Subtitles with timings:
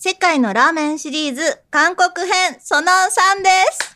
[0.00, 3.94] 世界のラーメンシリーズ韓国編その3です。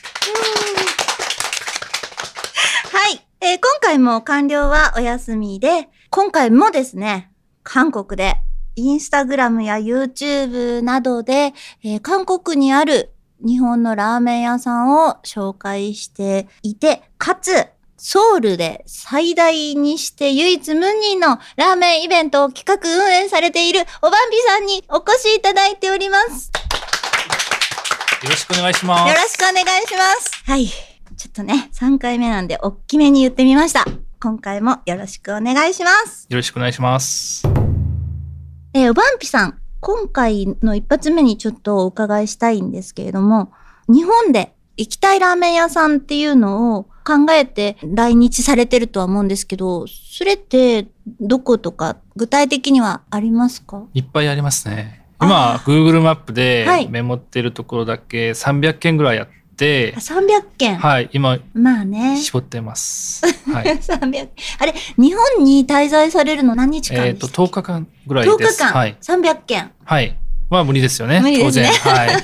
[2.90, 7.30] はい、えー今回も官僚はお休みで今回もですね
[7.62, 8.34] 韓国で
[8.74, 17.68] インスタグラムや YouTube などで、えー韓国にある日本のラーメン屋さんを紹介していて、かつ、
[18.04, 22.74] ソウルで最大にして唯一無二のラーメンイベントを企画
[23.06, 26.50] 運営されているおばんびさんにお越しいただいております。
[28.24, 29.08] よろしくお願いします。
[29.08, 30.42] よろしくお願いします。
[30.44, 30.66] はい。
[30.66, 30.74] ちょ
[31.28, 33.84] っとね、3回目なんで、おっきめに言ってみました。
[34.20, 36.26] 今回もよろしくお願いします。
[36.28, 37.46] よろしくお願いします。
[38.74, 43.52] えーおばんぴさん、今回の一発目にちょっとお伺いしたいんですけれども、
[43.86, 50.86] 日本で行きたいラーメン屋さんっていうのを考えて来日されてるとは思うんですけど、それって
[51.20, 53.82] どことか具体的にはありますか？
[53.94, 55.04] いっぱいありますね。
[55.18, 60.76] あ今、Google マップではいメモってるところだけ300件ぐらいあってあ、300件。
[60.78, 62.16] はい、今、まあね。
[62.16, 63.24] 絞ってます。
[63.52, 63.64] はい。
[63.66, 68.58] 300あれ、日本に滞在されるの何日間えっと、でしたっけ？10日間ぐらい10です。
[68.58, 68.96] 日間、はい。
[69.00, 69.70] 300件。
[69.84, 70.18] はい。
[70.50, 71.20] まあ、無理ですよね。
[71.20, 71.96] 無理ですね当然。
[71.96, 72.22] はい。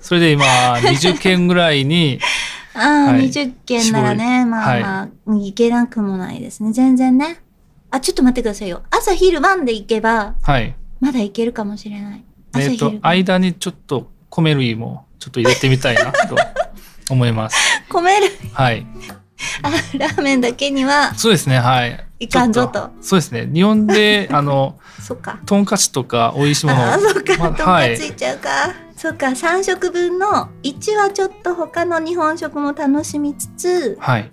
[0.00, 0.44] それで今、
[0.84, 2.20] 20件ぐらいに、
[2.76, 6.72] ああ、はい20件ならね、まあまあ、いけなくもないですね。
[6.72, 7.40] 全然ね。
[7.90, 8.82] あ、ちょっと待ってくださいよ。
[8.90, 10.74] 朝昼晩で行けば、はい。
[11.00, 12.24] まだいけるかもしれない。
[12.52, 12.92] 朝えっと。
[13.02, 16.36] 間にちょっと米類もちょっと入れてみたいなと
[17.10, 17.56] 思います。
[17.88, 18.26] 米る。
[18.52, 18.86] はい。
[19.62, 22.04] あ、ラーメンだけには、そうですね、はい。
[22.18, 23.48] いかんぞとそうですね。
[23.52, 25.38] 日本で、あの、 そっか。
[25.44, 26.84] とんかつとか美味しいものを。
[26.84, 27.36] ああ、そっか。
[27.38, 28.74] まとんかついちゃうか。
[28.96, 34.32] そっか、3食分の1はちょっと他の日本食も楽しみつつ、はい。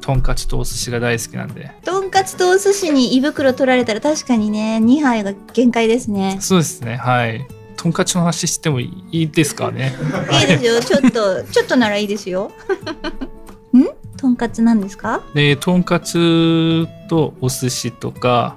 [0.00, 1.70] とんかつとお寿司が大好きなんで。
[1.84, 6.38] とんかつとお寿司に胃袋取られたら確かにね、2杯が限界ですね。
[6.40, 7.46] そうですね、はい。
[7.76, 9.94] とんかつの話してもいいですかね。
[10.40, 10.80] いいですよ。
[10.80, 12.50] ちょっと、ちょっとならいいですよ。
[13.72, 13.86] ん？
[14.16, 15.22] とんかつなんですか？
[15.34, 18.56] で、とんかつとお寿司とか、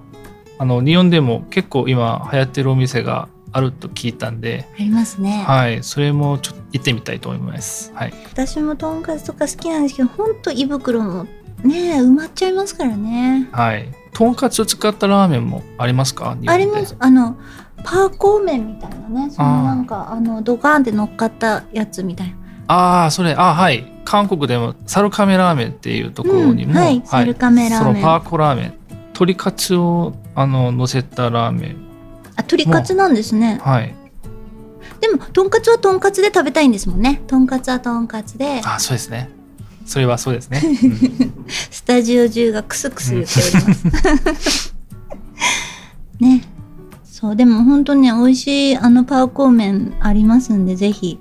[0.58, 5.46] あの、日本でも結構今流行ってるお店があると聞いたんで、ありますね。
[5.48, 5.82] はい。
[5.82, 7.94] それもちょっと行ってみたいと思います。
[7.96, 8.14] はい。
[8.34, 11.24] 私もとんかつとか好きなんですけど、ほんと胃袋も
[11.64, 13.48] ね、埋まっちゃいますからね。
[13.54, 13.94] はい。
[14.14, 16.38] とんかつを使ったラーメンもありますか？
[16.48, 16.98] あります。
[17.00, 17.38] あの、
[17.86, 19.32] パーコー麺みたいなね。
[19.32, 22.36] そのなんか、あの、ドカーンって乗っかったやつみたいな。
[22.68, 23.90] ああ、それ、あはい。
[24.04, 28.74] 韓国でもサルカメラーメンっていうところにも、うんはいサルカメラーメンそのパーコラーメン。
[29.14, 31.78] 鶏カツをあの乗せたラーメン。
[32.36, 33.60] あ、鶏カツなんですね。
[33.64, 33.96] はい。
[35.02, 37.22] でも、とんかつはとんかつで食べたいんですもんね。
[37.28, 39.30] とんかつはとんかつで、あそうですね。
[39.86, 40.62] それはそうですね。
[40.64, 44.74] う んスタジオ中がクスクス言っております。
[46.20, 46.44] ね。
[47.04, 51.20] そう、でも本当にね、美味しいあのパーコー麺ありますんで、ぜひ、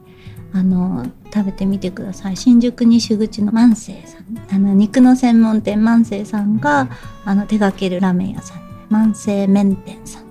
[0.53, 2.37] あの、食べてみてください。
[2.37, 4.55] 新宿西口の万世さん。
[4.55, 6.89] あの、肉の専門店万世さんが、
[7.25, 8.59] あの、手掛けるラーメン屋さん。
[8.89, 10.25] 万世麺店さん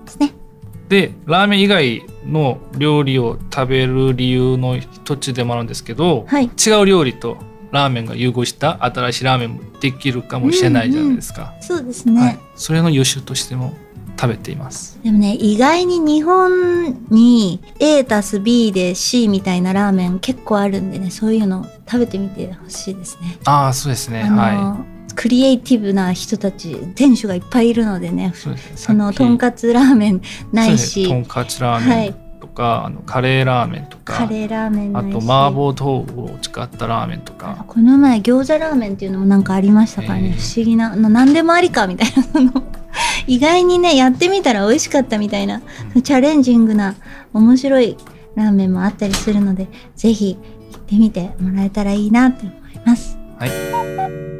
[0.94, 6.44] でラーメン以外の料理を食べる理由の一つでもあるんですけど、はい。
[6.44, 7.36] 違う料理と
[7.72, 11.52] ラーメンが融合した新しいラーメンもできるかもしれないじゃないですか。
[11.60, 12.20] そうですね。
[12.20, 12.38] はい。
[12.54, 13.74] それの予習としても
[14.16, 15.00] 食べています。
[15.02, 23.36] でもね、意外に日本に A たす B で C みたいなラーメン結構あるんでね、そういうの食べてみてほしいですね。
[23.46, 24.22] ああ、そうですね。
[24.22, 24.84] あの、は
[25.14, 34.96] クリエイティブな人たち、店主がいっぱいいるのでねい。、そのとんかつラーメンないし、とんかつラーメンとか、あのカレーラーメンとかカレーラーメン。
[34.96, 37.64] あと麻婆豆腐を使ったラーメンとか。
[37.68, 42.52] この前餃子ラーメンっていうのもなんかありましたからね、えー不思議なな何でもありかみたいなその。
[43.26, 45.62] 意外にねやってみたら美味しかったみたいな
[46.02, 46.94] チャレンジングな
[47.32, 47.96] 面白い
[48.34, 50.36] ラーメンもあったりするのでぜひ
[50.72, 53.18] 行ってみてもらえたらいいなって思います。
[53.38, 54.33] はい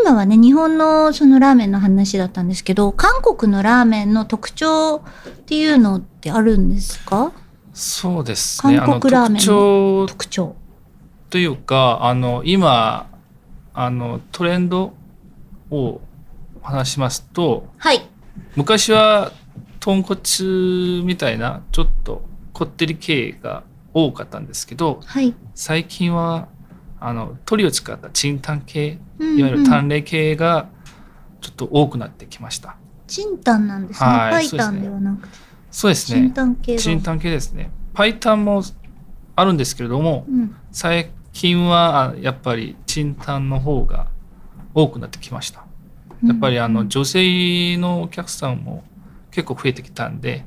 [0.00, 5.02] 今はね日本のそのラーメンの話だったんですけど韓国のラーメンの特徴っ
[5.46, 7.32] ていうのってあるんですか？
[7.72, 10.54] そうですね韓国ラーメンの特徴。
[11.30, 13.10] というかあの今
[13.74, 14.94] あのトレンド
[15.70, 16.00] を
[16.62, 18.08] 話しますとはい。
[18.54, 19.32] 昔は
[19.80, 22.22] 豚骨みたいなちょっと
[22.52, 23.62] こってり系が
[23.94, 25.34] 多かったんですけどはい。
[25.54, 26.48] 最近は
[27.00, 30.68] あの鶏を使ったチンタン系うんうんいわゆる淡麗系が
[31.40, 34.08] ちょっと多くなってきました、チンタンなんですね。
[34.08, 35.38] はいパイタンではなくて。
[35.70, 36.82] そうですチンねタン系が。
[36.82, 38.62] チンタン系ですねパイタンも
[39.36, 40.56] あるんですけれどもうん。
[40.72, 44.08] 最近はあやっぱりチンタンの方が
[44.74, 45.64] 多くなってきました
[46.24, 48.82] やっぱりあの女性のお客さんも
[49.30, 50.44] 結構増えてきたんで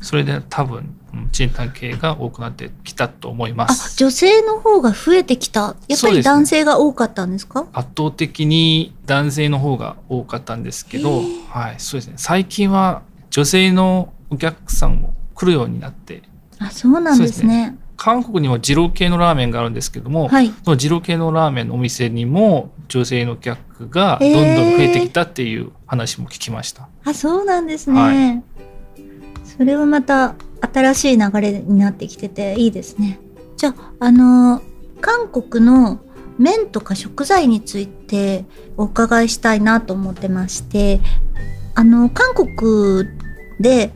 [0.00, 0.96] それで多分
[1.32, 5.76] うんチンタン系が多くなってきたと思いまあ、す女性の方が増えてきた。
[5.88, 7.66] やっぱり男性が多かったんですか？
[7.72, 16.22] 圧倒的に男性の方が多かったんですけど、はい、そうですね最近は女性のお客さんも来るようになって
[16.58, 17.78] あ、そうなんですね。
[17.96, 20.52] 韓国にも二郎系のラーメンがあるんですけども、はい。
[20.64, 24.44] その二郎系のラーメンのお店にも女性の客がどんどん
[24.76, 26.88] 増えてきたっていう話も聞きました。
[27.04, 28.00] あ、そうなんですね。
[28.00, 28.42] は
[29.44, 30.34] それはまた
[30.72, 33.18] 新しい流れになってきてていいですね。
[33.56, 35.98] じゃあ、あのー韓国の
[36.38, 38.44] 麺とか食材について
[38.76, 41.00] お伺いしたいなと思ってまして、
[41.74, 43.08] あの、韓国
[43.58, 43.90] で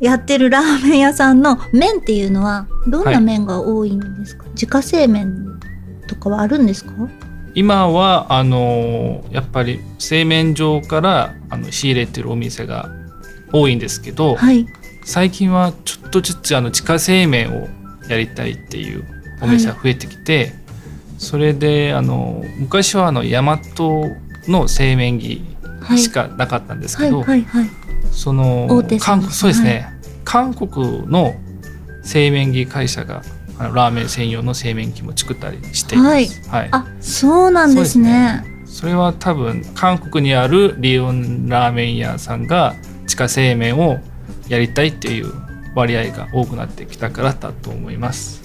[0.00, 5.60] やってるラーメン屋さんの麺っていうのはどんな麺が多いんですか、自家製麺
[6.08, 6.92] とかはあるんですか？
[7.54, 12.88] 今はあのやっぱり製麺所からあの仕入れてるお店が
[13.52, 14.66] 多いんですけど、はい。
[15.08, 17.66] 最近はちょっとずつあの自家製麺を
[18.10, 19.04] やりたいっていう
[19.40, 20.52] お店が増えてきて、
[21.16, 23.58] それであの昔はあの大和
[24.48, 25.42] の製麺機
[25.80, 25.98] はい。
[25.98, 27.70] しかなかったんですはいけど、はいはい。
[28.12, 28.68] その
[29.00, 29.88] 韓国そうですね、
[30.24, 31.34] 韓国の
[32.02, 33.22] 製麺機会社が
[33.58, 36.50] あのラーメン専用の製麺機も作ったりしています。
[36.50, 38.44] はいあ、そうなんですね。
[38.66, 42.74] それは多分韓国にあるリオンラーメン屋さんが
[43.04, 44.00] 自家製麺を
[44.48, 45.32] やりたいっていう
[45.74, 48.42] 割合が多くなってきたからだと思います。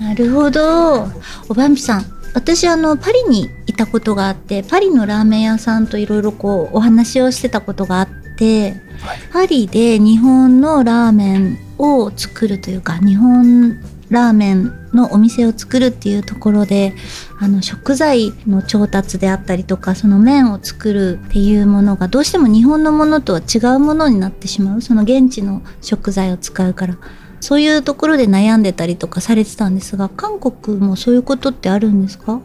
[0.00, 1.08] なるほど。
[1.48, 2.04] おばんぴさん。
[2.34, 16.94] 私あのパリにいたことがあってパリのラーメン屋さんといろいろこうお話をしてたことがあってはい、パリで日本のラーメンを作るというか日本ラーメンのお店を作るっていうところで
[17.38, 26.96] あの食材の調達であったりとかその麺を作るっていうものがどうしても日本のものとは違うものになってしまうその現地の食材を使うから
[27.40, 32.40] そういうところで悩んでたりとかされてたんですが韓国もそういうことってあるんですか？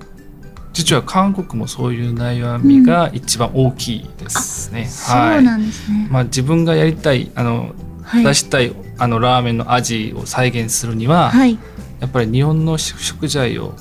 [0.73, 4.85] 実は韓国もそういう悩みが一番大きいですね。
[4.85, 6.07] そうなんですね。
[6.09, 7.73] まあ自分がやりたいあの
[8.03, 8.23] はい。
[8.23, 11.57] 出したいあのラーメンの味を再現するには、はい。
[12.03, 13.75] やっぱり日本の食材を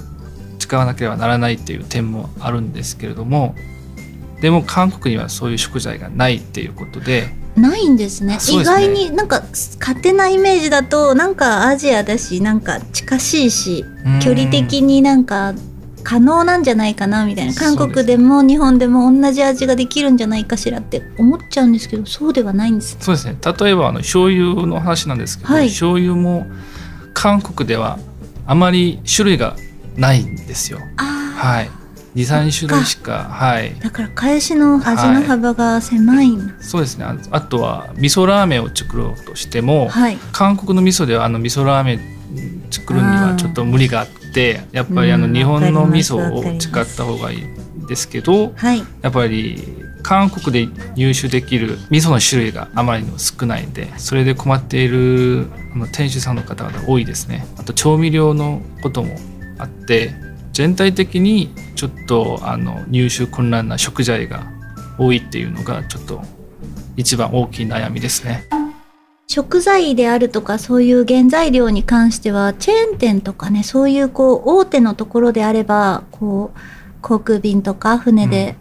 [0.61, 3.57] 使わなければならないっていう点もあるんですけれども
[4.41, 8.35] でも韓国にはそういう食材がないっていうことでないんですね。
[8.35, 8.41] ね。
[8.41, 9.43] 外になんか
[9.81, 13.85] 勝手なイメージだとなんかアジアだしなんか近しいし
[14.23, 15.53] 距離的になんか
[16.05, 17.55] 可能なんじゃないかなみたいな。
[17.55, 23.37] 韓国でも日本でも同じ味ができるんじゃないかしらって思っちゃうんですけどそうではないんですそうですね。
[23.45, 25.67] 例えばあの醤油の話なんですけど、はい。
[25.67, 26.47] 醤油も
[27.15, 27.99] 韓国では
[28.47, 29.57] あまり種類が
[29.97, 30.79] ないんですよ。
[30.97, 31.03] あ
[31.37, 31.71] はい。
[32.15, 33.75] 23種類しかはい。
[33.81, 36.55] だから返しの味の幅が狭いんだ。
[36.61, 37.05] そうですね。
[37.05, 40.19] ああとは味噌ラーメンを作ろうとしても、はい。
[40.33, 48.83] 韓国の味噌ではあの味噌ラーメン作るにはちょっと無理があってやっぱりあのうん日本の味噌を使った方がいいんですけどはい。
[49.03, 59.17] やっぱり韓国で入手できる味噌の種類があまりにも少ないんでそれで困っているあの店主さんの方々多いですねあと調味料のことも
[59.59, 60.15] あって
[60.53, 64.47] 全体的にちょっとあの入手困難な食材が
[64.99, 66.23] 多いっていうのがちょっと
[66.97, 68.45] 一番大きい悩みですね。
[69.27, 76.59] 食材であるとかそういう原材料に関してはチェーン店とかねそういうこう大手のところであればこう
[77.01, 78.57] 航空便とか船で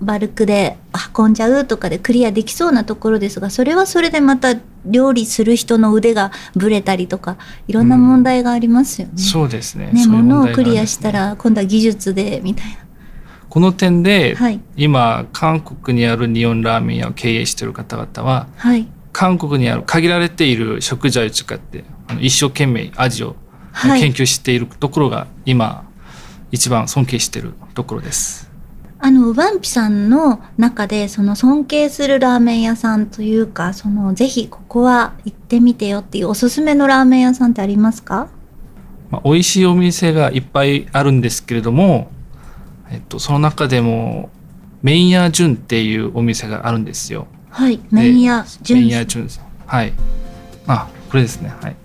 [0.00, 0.76] バルクで
[1.16, 9.14] 運んじゃうとかでクリアできそうなところですがそれはそれでまた料理する人の腕がぶれたりとかいろんな問題がありますよね。
[9.16, 9.90] そうですね。
[9.92, 12.78] ねそういう問物をクリアしたら今度は技術でみたい
[13.48, 14.38] この点で、な。
[14.38, 23.34] はい今韓国にある日本ラーメン屋を経営している方々ははい韓国にある限られている食材を使ってあの一生懸命味を
[23.72, 25.88] はい研究しているところが今
[26.52, 28.55] 一番尊敬しているところです。
[28.98, 38.28] あの、ワンピさんの中で、その尊敬するラーメン屋さんというか、その、ぜひここは行ってみてよっていうおすすめのラーメン屋さんってありますか？
[39.10, 42.10] まあ、美味しいお店がいっぱいあるんですけれども、
[42.90, 44.30] えっと、その中でも
[44.82, 47.26] メインヤージュンっていうお店があるんですよ。
[47.50, 49.28] はい、麺屋メイン純ヤージュン
[49.66, 49.92] はい。
[50.66, 51.52] あ、これですね。
[51.60, 51.76] はい。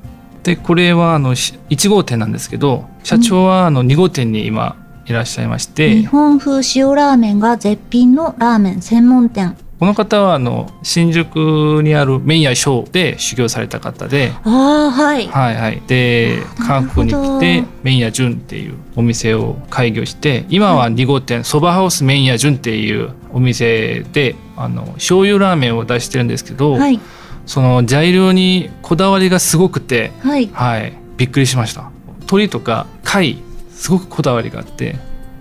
[0.44, 4.75] でこれはあのし1号店なんですけど社長はあの2号店に今
[5.12, 9.56] いらっしゃいまして、日本風塩ラーメンが絶品のラーメン専門店。
[9.82, 15.27] この方はあの新宿にある麺屋小で修行された方で、ああ、はい。
[15.27, 27.00] はいはい、であ韓国に来てど麺屋純っていうお店を開業して今は2号店そばハウス麺屋純っていうお店であの醤油ラーメンを出してるんですけど、はい。
[27.48, 30.48] その材料にこだわりがすごくて、はい。
[30.53, 31.89] はい、びっくりしました
[32.27, 33.41] 鳥とか貝
[33.81, 34.95] すごくこだわりがあって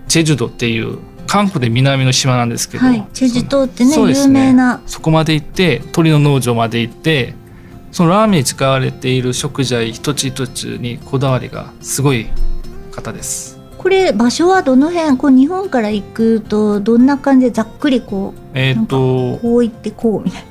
[0.07, 3.07] チェジュドっていう韓国で南の島なんですけど、はい。
[3.13, 4.81] チェジュ島ってね、ね名な。
[4.87, 7.35] そこまで行って鳥の農場まで行って
[7.91, 12.29] そのラーメンに使われている食材一つ一つにこだわりがすごい
[12.91, 13.59] 方です。
[13.77, 15.17] これ場所はどの辺？
[15.17, 20.43] こう日本から行くとどんな感じでざっくりこえっ、とうこう行ってこうみたい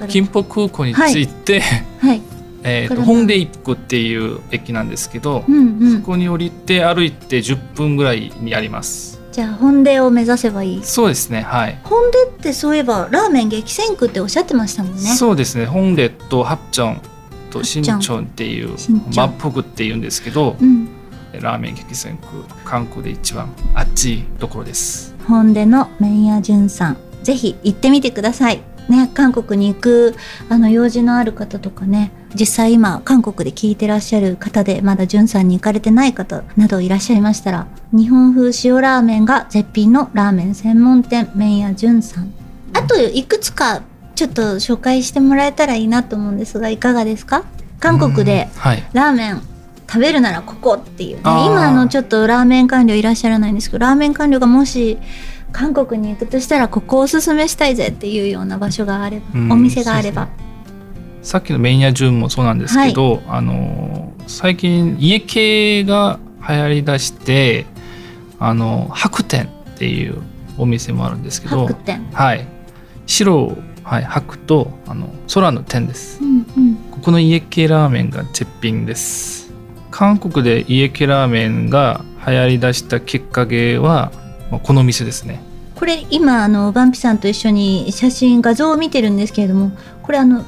[0.00, 0.08] な。
[0.08, 1.60] 金浦空港に着いて、
[2.00, 2.20] はい。
[2.62, 6.00] えーこれはと本で一区っていう駅なんですけど、うんうん。
[6.00, 9.20] そこに降りて歩いて10分ぐらいにあります。
[9.32, 10.84] じゃあ本出を目指せばいい。
[10.84, 11.78] そうですねはい。
[11.84, 15.00] 本出ってそういえばラーメン激戦区っておっしゃってましたもんね。
[15.00, 17.00] そうですね本でとハプチョン
[17.50, 18.70] とシンチョンっていう
[19.16, 20.88] マップグっていうんですけどうん。
[21.32, 22.24] ラーメン激戦区
[22.64, 25.14] 韓国で一番暑いところです。
[25.28, 30.14] 本出の麺屋淳さんぜひ行ってみてくださいね韓国に行く
[30.48, 42.32] あの用事のある方とかね実際今韓国で聞いてらっしゃる方でまだ淳さんに行かれてない方などいらっしゃいましたら日本風塩ラーメンが絶品のラーメン専門店麺屋淳さん。
[42.72, 43.82] あといくつか
[44.14, 47.44] ちょっと紹介してもらえたらいいなと思うんですがいかがですか？
[47.80, 48.48] 韓国で
[48.92, 49.42] ラーメン
[49.88, 51.22] 食べるならここっていうね。
[51.22, 54.98] 今あのちょっとラーメン官僚いらっしゃらないんですけどラーメン官僚がもし
[55.52, 60.28] 韓国に行くとしたらここをおすすめしたいぜっていうような場所があれば、うんお店があれば、
[61.22, 67.66] さっきのメインヤジュンもそうなんですけど、あの最近家系が流行りだして
[68.38, 70.22] あの白店っていう
[70.56, 71.68] お店もあるんですけど
[72.12, 72.46] はい。
[73.06, 76.22] 白はい白とあの空の天です。
[76.22, 76.76] うんうん。
[76.90, 79.52] ここの家系ラーメンが絶品です。
[79.90, 84.19] 韓国で家系ラーメンが流行りだしたきっかけはまあ
[84.58, 85.40] この店ですね。
[85.76, 90.44] これ今あのバンピさんと一緒に写真画像を見てるんですけれどもこれあの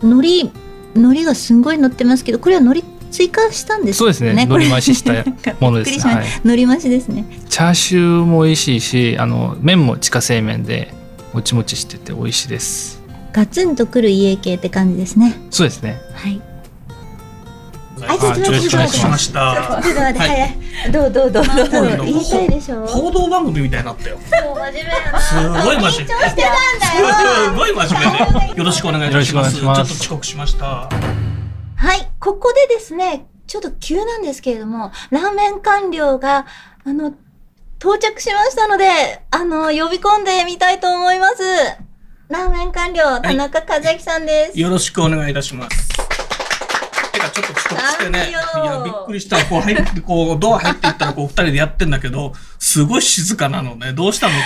[0.00, 0.52] 海苔
[0.94, 4.32] 海苔がすんごい乗ってますけどこれは海苔追加したんですそうですね。
[4.32, 5.12] 海苔増しした
[5.60, 5.90] ものです。
[5.92, 6.18] びっくりしました。
[6.18, 6.26] はい。
[6.44, 7.24] 海苔増しですね。
[7.48, 10.92] チャーシューも美味しいしあの麺も自家製麺で
[11.32, 13.02] もちもちしてて美味しいです。
[13.32, 15.34] ガツンとくる家系って感じですね。
[15.50, 16.00] そうですね。
[16.14, 16.40] はい
[18.02, 19.80] あちょっと待ってよろしくお願いしました。
[19.82, 20.48] ちょっと待って、は。
[20.92, 21.70] どうどうどうどう？
[21.70, 22.86] どう言いたいでしょ？
[22.86, 24.18] 報道番組みたいになったよ。
[24.18, 24.92] すごい真面目。
[24.92, 27.54] 緊張してたんすだよ。
[27.56, 28.58] ごい真面目で。
[28.58, 29.56] よろしくお願いします。
[29.56, 30.66] ちょっと遅刻しました。
[30.66, 36.46] はい、ここでですね、ちょっと急なんですけれども、ラーメン官僚が、
[36.84, 37.14] あの、
[37.78, 41.42] 到着しましたので、あの、呼び込んでみたいと思います。
[42.28, 44.58] ラーメン官僚、田中和明さんです。
[44.58, 46.05] よろしくお願いいたします。
[47.30, 48.30] てかちょっと遅刻してね。
[48.30, 49.44] いや、びっくりした。
[49.46, 53.92] こう入って、こう、ドア入っていったら、こう、二人でやってんだけど、すごい静かなのね。
[53.92, 54.36] どうしたのっ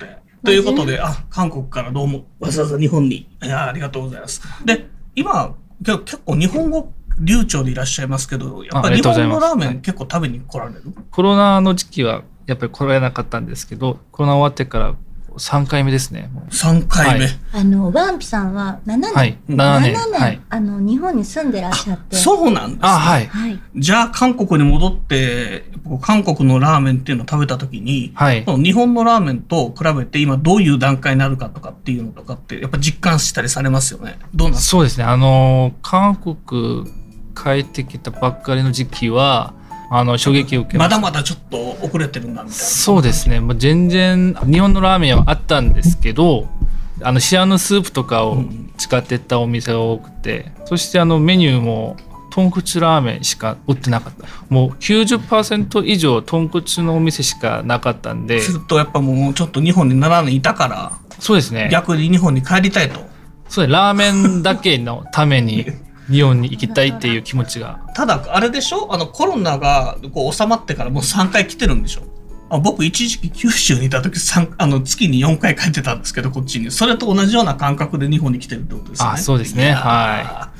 [0.00, 0.18] て思って。
[0.44, 3.28] ということで、あ、韓国からどうも、わざわざ日本に。
[3.42, 4.42] いや、ありがとうございます。
[4.64, 5.54] で、今、
[5.84, 10.82] 結構日本語流暢でいらっしゃいますけど、やっぱりり日本のラーメン結構食べに来られる？
[11.10, 14.96] コロナの時期はやっぱり来られなかったんですけどコロナ終わってから
[15.38, 17.24] 3回目ですねもう ?3 回目。
[17.26, 22.16] はいあの、ワンピさんは7年、はいうん7 7年年、はいあの、日本に住んでらっしゃって。
[22.16, 22.78] そうなんです、ね。
[22.82, 23.58] あはいはい。
[23.76, 25.64] じゃあ、韓国に戻って、
[26.02, 34.18] 韓国のラーメンっていうのを食べたときに、はい日本のラーメンと比べて今どういう段階になるかとかっていうのとかって、やっぱ実感したりされますよね。
[34.34, 34.70] どうなんですか？
[34.70, 36.84] そうですねあの韓国
[37.34, 39.54] 帰ってきたばっかりの時期は
[39.90, 42.64] あの衝撃を受けままだまだちょっと遅れてるんだみたいな。
[42.64, 43.40] そうですね。
[43.40, 46.46] もう全然日本のラーメンはあったんですけど
[47.02, 48.42] あのシアヌスープとかを
[48.76, 51.96] 使ってったお店が多くてそしてあのメニューも
[52.30, 54.26] 豚骨ラーメンしか売ってなかった。
[54.48, 58.40] もう90%以上豚骨のお店しかなかったんで。
[58.40, 61.68] するとやっぱもうちょっと日本に7年いたから、そうですね。
[61.72, 63.00] 逆に日本に帰りたいと。
[63.48, 65.66] そうねラーメンだけのために
[66.10, 67.80] 日本に行きたいっていう気持ちが。
[67.94, 68.92] ただ、あれでしょ？
[68.92, 72.02] あのコロナがこう収まってからもう3回来てるんでしょ？
[72.50, 76.70] あ僕一時期九州にいた時三あの月に4回帰ってたんですけど、こっちに。
[76.70, 79.08] それと同じような感覚で日本に来てるってことですね。
[79.10, 79.72] あそうですね。
[79.72, 80.50] は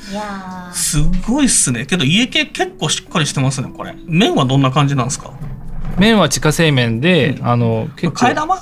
[0.73, 0.77] い。
[0.77, 1.87] すごいっすね。
[1.87, 3.95] けど家系結構しっかりしてますね、これ。
[4.05, 5.33] 麺はどんな感じなんですか？
[5.99, 7.47] 麺は自家製麺で、うん。
[7.47, 8.27] あの結構。
[8.27, 8.57] 替え玉？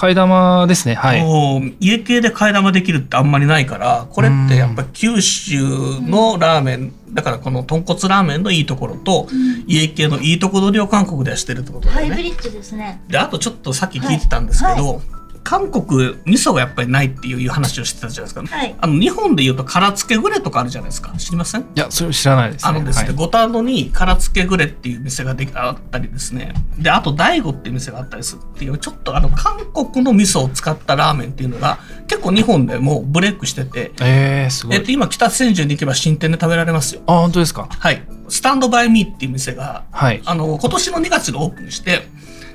[0.00, 0.94] 替替え玉ですね。
[0.94, 1.74] はい。
[1.78, 5.58] 家系で替え玉できるってあんまりないからこれってやっぱ九州
[6.00, 9.28] のラーメンだからこの豚骨ラーメンのいいところと
[9.66, 12.14] 家系のいいとこ取りを韓国ではしてるってことだよね。
[12.14, 13.02] ハイブリッジですね。
[13.08, 15.02] であとちょっとさっき聞いてたんですけど、
[15.42, 22.68] 韓国味噌がやっぱりないっていう話をしてたじゃないですか、はいあの日本で言うと殻付けグレとかあるじゃないですか知りませんいや、それ知らないですね。
[22.68, 26.54] あのですね、はい五反田に殻付けグレっていう店ができあったりですね。
[26.78, 34.76] で、あと大悟っていう店があったりするっていう、ちょっとあの韓国の味噌を使ったラーメンっていうのが結構日本でもうブレイクしてて、えー、すごい。
[34.76, 37.02] えっと今北千住に行けば新店で食べられますよ。
[37.06, 37.66] あ、本当ですか？
[37.70, 38.02] はい。
[38.28, 40.22] スタンドバイミーっていう店が、はい。
[40.24, 42.06] あの、今年の2月にオープンして、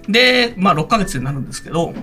[0.08, 1.94] で、まあ6ヶ月になるんですけど、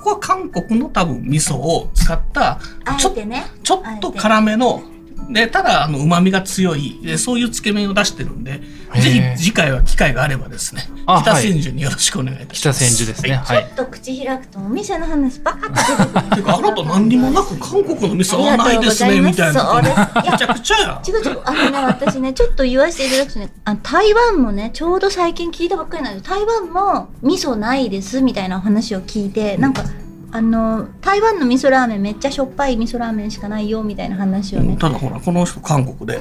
[0.00, 3.44] ここは韓国の多分味噌を使った、あちょね。
[3.62, 4.82] ちょっと辛めの、
[5.32, 8.60] で、ただ、あの、旨味が強い、でそういうつけ麺を出してるんで、
[8.94, 12.84] ぜひ次回は機会があればですね、あ北千住によろしくお願いいたし北ます。
[12.84, 13.36] 千住ですね。
[13.36, 13.56] はい。
[13.58, 13.66] はい。
[13.66, 16.50] ちょっと口開くとお店の話ばっか出てくる。
[16.54, 19.60] あなた何にもなく韓国の味噌はないですね、みたいな。
[19.60, 19.94] そうです。
[19.94, 21.02] いやめちゃくちゃや。
[21.06, 21.40] 違う違う。
[21.44, 29.84] あのね、私ね、ちょっと言わせていただくとね、あの台湾もね、ちょうど最近聞いたばっかりなんで、台湾も味噌ないですみたいな話を聞いて、なんか、
[30.32, 34.76] あの、台湾の味噌ラーメンめっちゃしょっぱい味噌ラーメンしかないよみたいな話をね。
[34.76, 36.20] ただほら、この人韓国で。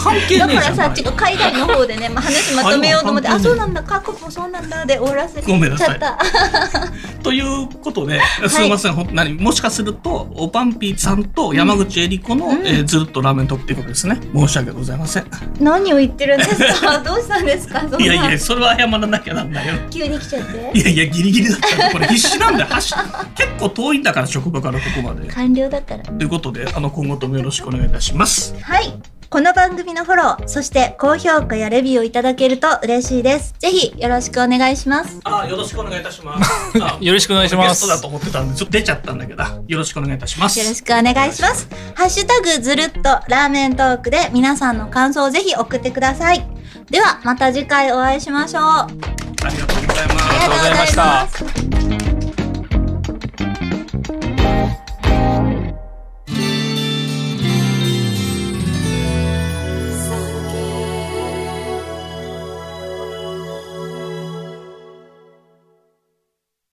[0.00, 0.54] 関係だか。
[0.54, 6.18] らさ、ちょっと海外の方でね、まあ、話まとめようと思って、あ、そうなんだ、韓国もそうなんだで終わらせちごめんなさいゃった。
[7.22, 9.34] ということで、すいません、ほん何？
[9.34, 14.18] もしかすると、おパンピーさんと山口恵理子の、うんえーずっとラーメントークっていうことですね。
[14.34, 15.26] 申し訳ございません。
[15.60, 16.98] 何を言ってるんですか？
[17.04, 17.82] どうしたんですか？
[17.98, 19.74] いやいや、それは謝らなきゃなんだよ。
[19.90, 20.78] 急に来ちゃって。
[20.78, 22.66] いやいや、ギリギリだったよこれ必死なんだよ。
[22.70, 22.94] 走
[23.36, 25.28] 結構遠いんだから、職場からここまで。
[25.28, 26.02] 完了だから。
[26.04, 28.54] ということで、あの、今後ともよろしくお願いいたします。
[28.62, 28.92] はい。
[29.32, 33.54] この番組のフォロー、そして高評価やレビューをいただけると嬉しいです。
[33.60, 35.20] ぜひよろしくお願いします。
[35.22, 36.50] あよろしくお願いいたします。
[36.82, 40.58] あよろしくお願いしますゲストだと思ってたんで、ちょっと出ちゃったんだけど、よろしくお願いいたします。
[40.58, 41.68] よろしくお願いします。
[41.94, 46.44] ハッシュタグずるっとラーメントークで皆さんの感想をぜひ送ってください。
[46.90, 48.62] ではまた次回お会いしましょう。
[48.62, 48.88] あ
[49.44, 50.28] ありがとうございます。
[50.28, 51.69] ありがとうございまます。